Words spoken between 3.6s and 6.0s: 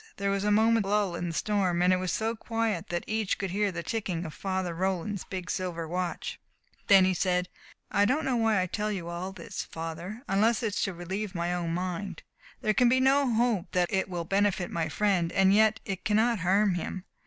the ticking of Father Roland's big silver